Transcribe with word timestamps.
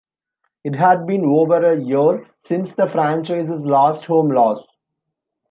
It 0.63 0.73
had 0.73 1.05
been 1.05 1.23
over 1.25 1.63
a 1.63 1.79
year 1.79 2.25
since 2.43 2.73
the 2.73 2.87
franchise's 2.87 3.67
last 3.67 4.05
home 4.05 4.31
loss. 4.31 4.65